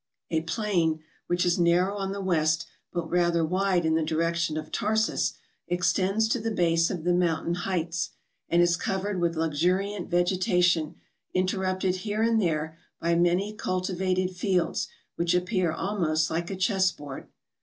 [0.31, 4.71] A plain, which is narrow on the west, but rather wide in the direction of
[4.71, 5.33] Tarsus,
[5.67, 8.09] extends to the base of the mountain heights,
[8.49, 10.95] and is covered with luxuriant vegetation
[11.35, 14.87] interrupted here and there by many cultivated fields
[15.17, 17.27] which appear almost like a chess board.